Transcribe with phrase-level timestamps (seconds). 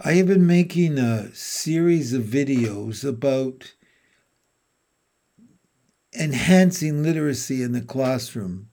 [0.00, 3.74] I have been making a series of videos about
[6.16, 8.68] enhancing literacy in the classroom.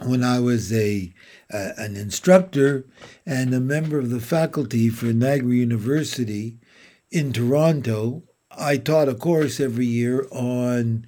[0.00, 1.14] When I was a
[1.52, 2.86] uh, an instructor
[3.24, 6.58] and a member of the faculty for Niagara University
[7.12, 11.06] in Toronto, I taught a course every year on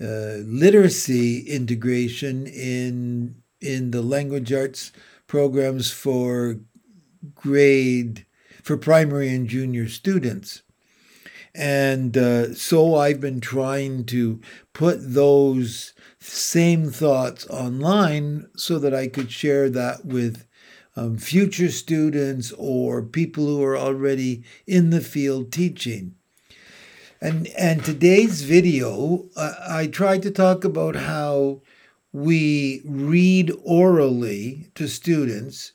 [0.00, 4.92] uh, literacy integration in in the language arts
[5.26, 6.60] programs for
[7.34, 8.25] grade
[8.66, 10.62] for primary and junior students.
[11.54, 14.40] And uh, so I've been trying to
[14.72, 20.48] put those same thoughts online so that I could share that with
[20.96, 26.16] um, future students or people who are already in the field teaching.
[27.20, 31.62] And, and today's video, uh, I tried to talk about how
[32.12, 35.70] we read orally to students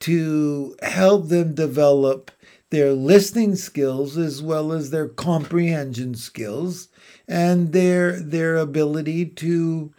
[0.00, 2.31] to help them develop
[2.72, 6.88] their listening skills as well as their comprehension skills
[7.28, 9.92] and their their ability to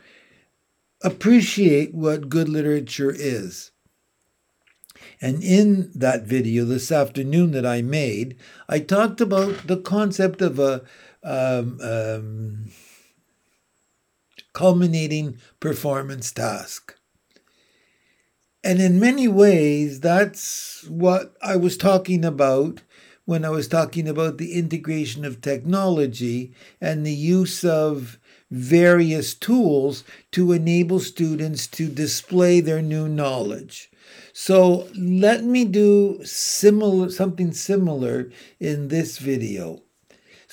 [1.04, 3.70] appreciate what good literature is.
[5.22, 10.58] And in that video this afternoon that I made, I talked about the concept of
[10.58, 10.82] a
[11.24, 12.72] um, um,
[14.54, 16.96] culminating performance task.
[18.64, 22.82] And in many ways, that's what I was talking about
[23.26, 28.18] when I was talking about the integration of technology and the use of
[28.50, 33.90] various tools to enable students to display their new knowledge.
[34.32, 39.82] So let me do similar something similar in this video.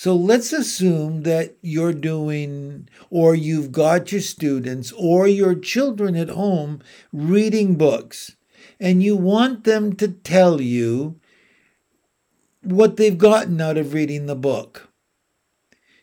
[0.02, 6.30] So let's assume that you're doing, or you've got your students or your children at
[6.30, 6.80] home
[7.12, 8.34] reading books,
[8.80, 11.20] and you want them to tell you
[12.62, 14.88] what they've gotten out of reading the book.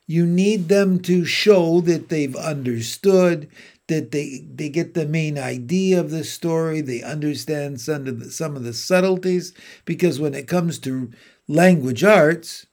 [0.05, 3.49] You need them to show that they've understood,
[3.87, 8.29] that they, they get the main idea of the story, they understand some of the,
[8.29, 9.53] some of the subtleties,
[9.85, 11.09] because when it comes to
[11.47, 12.66] language arts,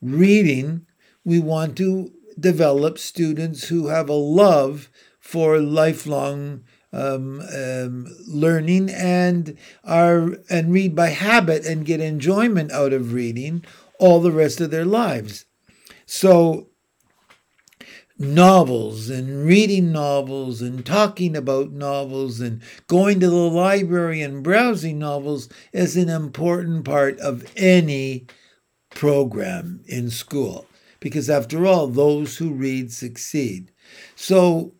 [0.00, 0.86] reading,
[1.24, 9.58] we want to develop students who have a love for lifelong um, um, learning and
[9.84, 13.64] are and read by habit and get enjoyment out of reading
[13.98, 15.44] all the rest of their lives.
[16.06, 16.68] So
[18.18, 24.98] novels and reading novels and talking about novels and going to the library and browsing
[24.98, 28.26] novels is an important part of any
[28.98, 30.66] program in school.
[30.98, 33.70] Because after all, those who read succeed.
[34.16, 34.74] So,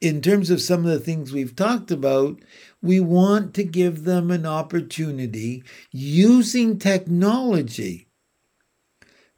[0.00, 2.40] in terms of some of the things we've talked about,
[2.80, 8.08] we want to give them an opportunity using technology.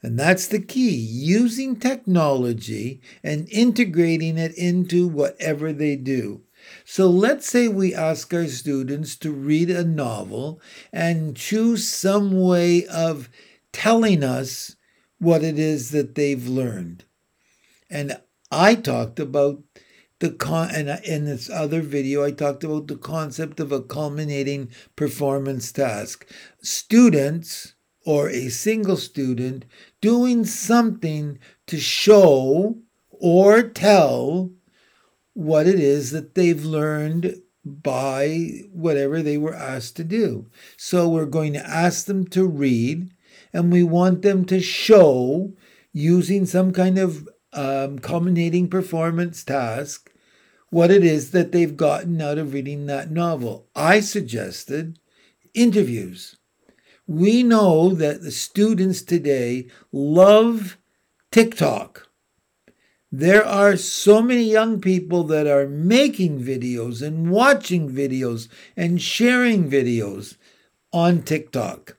[0.00, 6.42] And that's the key using technology and integrating it into whatever they do.
[6.84, 10.60] So let's say we ask our students to read a novel
[10.92, 13.28] and choose some way of
[13.74, 14.76] telling us
[15.18, 17.04] what it is that they've learned.
[17.90, 18.18] And
[18.50, 19.62] I talked about
[20.20, 24.70] the con and in this other video I talked about the concept of a culminating
[24.96, 26.26] performance task.
[26.62, 27.74] Students
[28.06, 29.64] or a single student
[30.00, 32.78] doing something to show
[33.10, 34.52] or tell
[35.32, 40.46] what it is that they've learned by whatever they were asked to do.
[40.76, 43.10] So we're going to ask them to read
[43.54, 45.54] and we want them to show
[45.92, 50.10] using some kind of um, culminating performance task
[50.70, 53.68] what it is that they've gotten out of reading that novel.
[53.76, 54.98] I suggested
[55.54, 56.36] interviews.
[57.06, 60.76] We know that the students today love
[61.30, 62.08] TikTok.
[63.12, 69.70] There are so many young people that are making videos and watching videos and sharing
[69.70, 70.36] videos
[70.92, 71.96] on TikTok.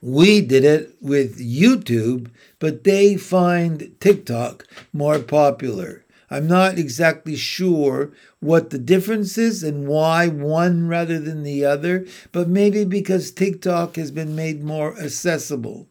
[0.00, 6.04] We did it with YouTube, but they find TikTok more popular.
[6.30, 12.06] I'm not exactly sure what the difference is and why one rather than the other,
[12.32, 15.88] but maybe because TikTok has been made more accessible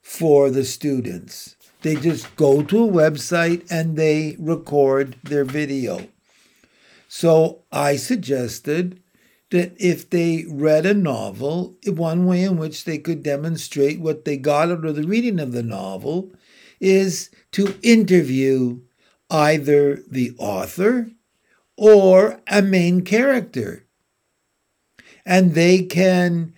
[0.00, 1.56] for the students.
[1.82, 6.08] They just go to a website and they record their video.
[7.08, 9.00] So I suggested
[9.54, 14.36] that if they read a novel, one way in which they could demonstrate what they
[14.36, 16.32] got out of the reading of the novel
[16.80, 18.80] is to interview
[19.30, 21.08] either the author
[21.76, 23.86] or a main character.
[25.24, 26.52] And they can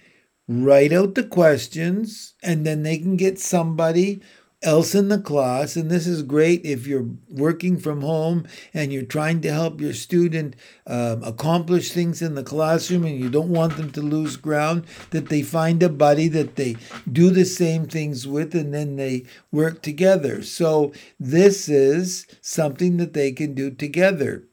[0.49, 4.23] write out the questions, and then they can get somebody
[4.67, 5.77] else in the class.
[5.77, 9.95] And this is great if you're working from home and you're trying to help your
[9.95, 14.85] student um, accomplish things in the classroom and you don't want them to lose ground,
[15.11, 16.77] that they find a buddy that they
[17.11, 20.43] do the same things with and then they work together.
[20.43, 24.45] So this is something that they can do together.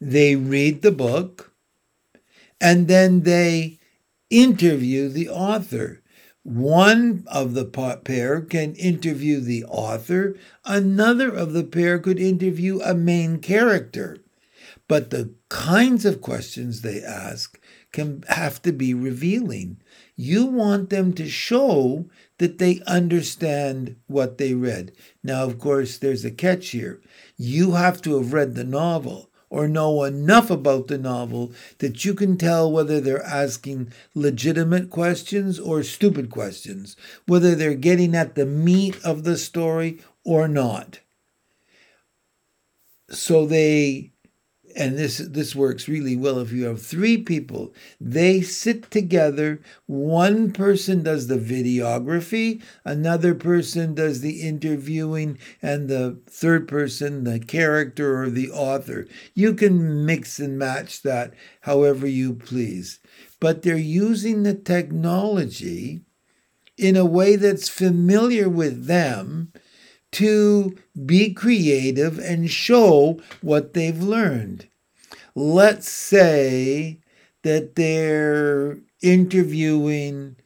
[0.00, 1.52] They read the book
[2.60, 3.78] and then they
[4.30, 6.02] interview the author.
[6.44, 12.94] One of the pair can interview the author, another of the pair could interview a
[12.94, 14.18] main character.
[14.86, 17.60] But the kinds of questions they ask
[17.92, 19.78] can have to be revealing.
[20.16, 22.08] You want them to show
[22.38, 24.92] that they understand what they read.
[25.22, 27.00] Now, of course, there's a catch here.
[27.36, 32.14] You have to have read the novel or know enough about the novel that you
[32.14, 36.96] can tell whether they're asking legitimate questions or stupid questions,
[37.26, 41.00] whether they're getting at the meat of the story or not.
[43.10, 44.12] So they
[44.76, 47.72] and this this works really well if you have three people.
[48.00, 49.60] They sit together.
[49.86, 57.38] One person does the videography another person does the interviewing and the third person the
[57.38, 59.06] character or the author.
[59.34, 63.00] You can mix and match that however you please.
[63.40, 66.02] But they're using the technology
[66.76, 69.52] in a way that's familiar with them
[70.12, 74.68] to be creative and show what they've learned.
[75.34, 77.00] Let's say
[77.42, 80.36] that they're interviewing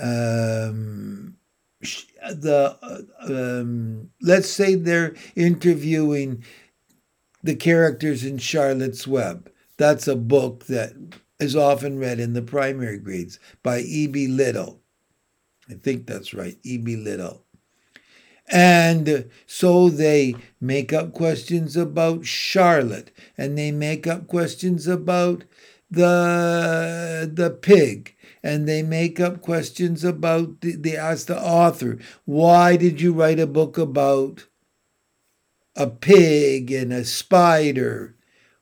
[0.00, 1.36] um,
[1.80, 6.44] the um, let's say they're interviewing
[7.42, 9.50] the characters in Charlotte's Web.
[9.76, 10.92] That's a book that
[11.40, 14.28] is often read in the primary grades by E.B.
[14.28, 14.80] Little.
[15.68, 16.96] I think that's right, E.B.
[16.96, 17.44] Little.
[18.52, 25.44] And so they make up questions about Charlotte and they make up questions about
[25.90, 32.76] the the pig and they make up questions about the, they ask the author why
[32.76, 34.46] did you write a book about
[35.76, 38.14] a pig and a spider?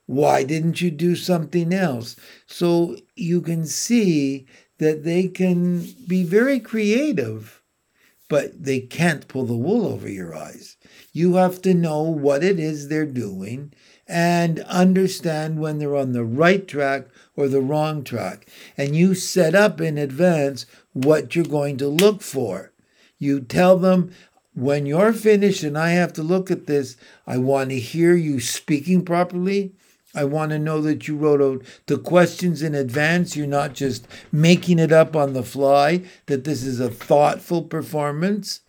[0.06, 2.16] Why didn't you do something else?
[2.46, 4.46] So you can see
[4.78, 7.59] that they can be very creative
[8.30, 10.76] but they can't pull the wool over your eyes.
[11.12, 13.74] You have to know what it is they're doing
[14.06, 18.46] and understand when they're on the right track or the wrong track.
[18.78, 22.72] And you set up in advance what you're going to look for.
[23.18, 24.12] You tell them,
[24.54, 28.38] when you're finished and I have to look at this, I want to hear you
[28.38, 29.72] speaking properly.
[30.14, 33.36] I want to know that you wrote out the questions in advance.
[33.36, 38.60] You're not just making it up on the fly, that this is a thoughtful performance.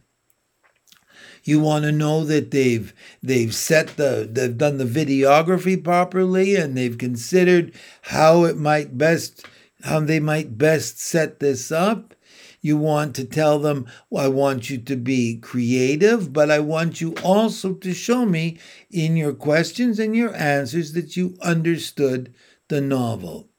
[1.43, 2.93] You want to know that they've
[3.23, 7.73] they've set the they've done the videography properly and they've considered
[8.03, 9.43] how it might best
[9.83, 12.13] how they might best set this up.
[12.61, 17.01] You want to tell them, well, I want you to be creative, but I want
[17.01, 22.33] you also to show me in your questions and your answers that you understood
[22.67, 23.49] the novel.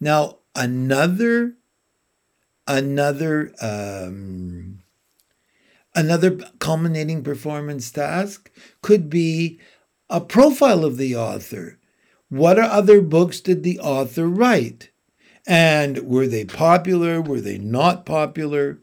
[0.00, 1.54] Now, another
[2.66, 4.80] another um,
[5.94, 8.50] another culminating performance task
[8.82, 9.60] could be
[10.08, 11.78] a profile of the author.
[12.28, 14.90] What other books did the author write?
[15.46, 17.20] And were they popular?
[17.20, 18.78] Were they not popular?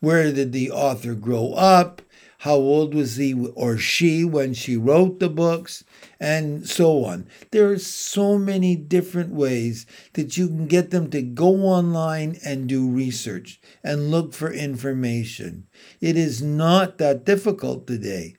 [0.00, 2.02] Where did the author grow up?
[2.40, 5.84] How old was he or she when she wrote the books?
[6.20, 7.26] And so on.
[7.50, 12.68] There are so many different ways that you can get them to go online and
[12.68, 15.66] do research and look for information.
[16.00, 18.36] It is not that difficult today.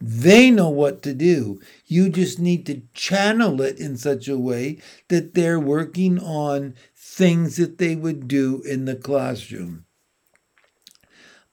[0.00, 1.60] They know what to do.
[1.86, 4.78] You just need to channel it in such a way
[5.08, 9.86] that they're working on things that they would do in the classroom.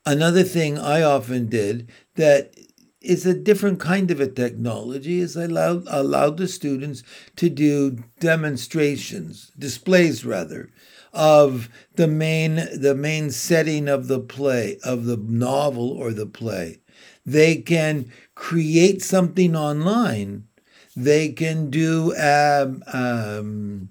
[0.06, 2.54] Another thing I often did that
[3.02, 7.02] is a different kind of a technology is I allowed, allowed the students
[7.38, 10.70] to do demonstrations, displays rather,
[11.14, 16.82] of the main the main setting of the play, of the novel or the play.
[17.26, 20.48] They can create something online.
[20.96, 23.90] They can do um, um,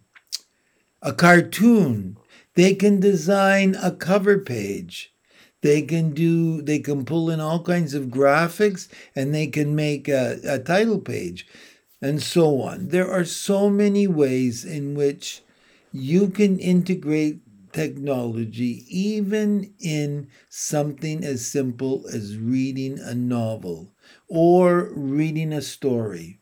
[1.03, 2.17] a cartoon.
[2.55, 5.13] They can design a cover page.
[5.61, 10.09] They can do, they can pull in all kinds of graphics and they can make
[10.09, 11.47] a, a title page
[12.03, 12.89] and so on.
[12.89, 15.41] There are so many ways in which
[15.91, 17.44] you can integrate
[17.75, 23.93] technology even in something as simple as reading a novel
[24.29, 26.41] or reading a story.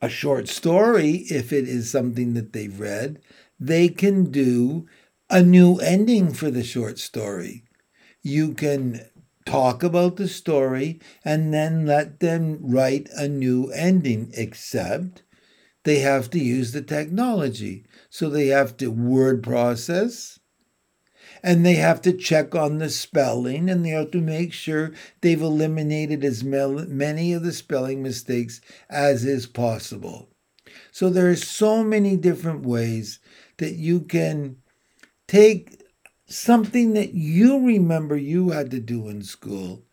[0.00, 3.20] A short story, if it is something that they've read,
[3.60, 4.86] they can do
[5.28, 7.64] a new ending for the short story.
[8.22, 9.06] You can
[9.46, 15.22] talk about the story and then let them write a new ending, except
[15.86, 17.84] they have to use the technology.
[18.10, 20.40] So they have to word process
[21.44, 25.40] and they have to check on the spelling and they have to make sure they've
[25.40, 30.28] eliminated as many of the spelling mistakes as is possible.
[30.90, 33.20] So there are so many different ways
[33.58, 34.56] that you can
[35.28, 35.84] take
[36.26, 39.84] something that you remember you had to do in school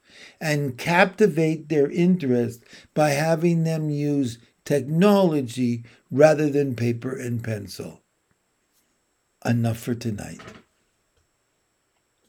[0.41, 2.63] and captivate their interest
[2.95, 8.01] by having them use technology rather than paper and pencil.
[9.45, 10.41] Enough for tonight.